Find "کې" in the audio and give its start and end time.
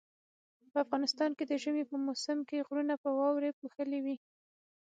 1.37-1.43, 2.49-2.65